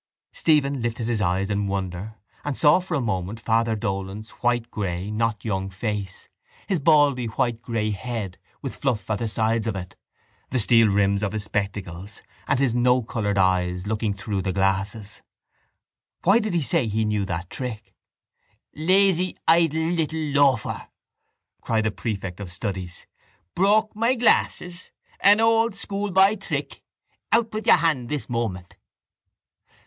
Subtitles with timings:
[0.33, 5.45] Stephen lifted his eyes in wonder and saw for a moment Father Dolan's whitegrey not
[5.45, 6.27] young face,
[6.65, 9.95] his baldy whitegrey head with fluff at the sides of it,
[10.49, 15.21] the steel rims of his spectacles and his no coloured eyes looking through the glasses.
[16.23, 17.93] Why did he say he knew that trick?
[18.73, 20.87] —Lazy idle little loafer!
[21.61, 23.05] cried the prefect of studies.
[23.53, 24.89] Broke my glasses!
[25.19, 26.81] An old schoolboy trick!
[27.31, 28.77] Out with your hand this moment!